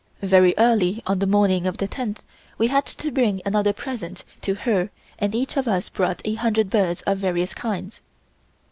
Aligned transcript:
Very 0.23 0.55
early 0.57 1.03
on 1.05 1.19
the 1.19 1.27
morning 1.27 1.67
of 1.67 1.77
the 1.77 1.87
tenth, 1.87 2.23
we 2.57 2.69
had 2.69 2.87
to 2.87 3.11
bring 3.11 3.39
another 3.45 3.71
present 3.71 4.23
to 4.41 4.55
her 4.55 4.89
and 5.19 5.35
each 5.35 5.57
of 5.57 5.67
us 5.67 5.89
brought 5.89 6.23
a 6.25 6.33
hundred 6.33 6.71
birds 6.71 7.03
of 7.03 7.19
various 7.19 7.53
kinds. 7.53 8.01